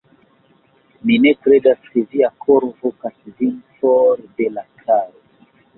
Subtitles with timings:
[1.09, 5.21] Mi ne kredas, ke via koro vokas vin for de la caro.